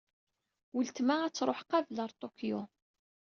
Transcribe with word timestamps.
Uletma 0.77 1.15
ad 1.23 1.33
truḥ 1.33 1.59
qabel 1.69 1.97
ɣer 2.01 2.11
Tokyo. 2.21 2.61